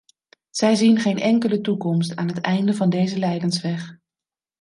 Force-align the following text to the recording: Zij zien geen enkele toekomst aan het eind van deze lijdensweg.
Zij 0.49 0.75
zien 0.75 0.99
geen 0.99 1.19
enkele 1.19 1.61
toekomst 1.61 2.15
aan 2.15 2.27
het 2.27 2.41
eind 2.41 2.75
van 2.75 2.89
deze 2.89 3.19
lijdensweg. 3.19 3.97